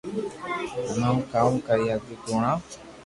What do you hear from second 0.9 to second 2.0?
ھو ڪاو ڪري